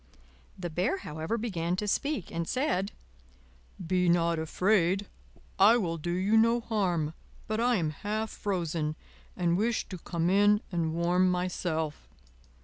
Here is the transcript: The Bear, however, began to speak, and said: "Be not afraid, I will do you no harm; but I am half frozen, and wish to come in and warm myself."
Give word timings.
The 0.57 0.71
Bear, 0.71 0.97
however, 0.97 1.37
began 1.37 1.75
to 1.75 1.87
speak, 1.87 2.31
and 2.31 2.47
said: 2.47 2.91
"Be 3.79 4.09
not 4.09 4.39
afraid, 4.39 5.05
I 5.59 5.77
will 5.77 5.99
do 5.99 6.09
you 6.13 6.37
no 6.37 6.59
harm; 6.61 7.13
but 7.47 7.59
I 7.59 7.75
am 7.75 7.91
half 7.91 8.31
frozen, 8.31 8.95
and 9.37 9.57
wish 9.57 9.87
to 9.89 9.99
come 9.99 10.27
in 10.31 10.61
and 10.71 10.95
warm 10.95 11.29
myself." 11.29 12.07